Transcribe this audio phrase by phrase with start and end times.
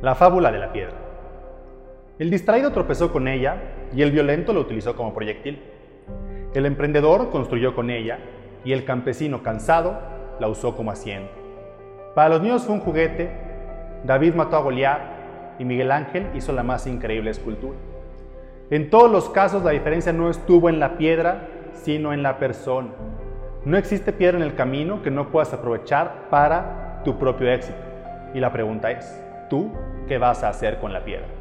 [0.00, 0.94] La fábula de la piedra.
[2.20, 3.56] El distraído tropezó con ella
[3.92, 5.60] y el violento lo utilizó como proyectil.
[6.54, 8.20] El emprendedor construyó con ella
[8.64, 9.98] y el campesino cansado
[10.38, 11.32] la usó como asiento.
[12.14, 13.28] Para los niños fue un juguete,
[14.04, 15.00] David mató a Goliat
[15.58, 17.76] y Miguel Ángel hizo la más increíble escultura.
[18.70, 22.90] En todos los casos la diferencia no estuvo en la piedra, sino en la persona.
[23.64, 27.78] No existe piedra en el camino que no puedas aprovechar para tu propio éxito.
[28.32, 29.72] Y la pregunta es, ¿tú
[30.06, 31.37] qué vas a hacer con la piedra?